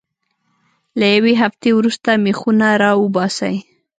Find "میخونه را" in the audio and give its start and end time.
2.25-2.91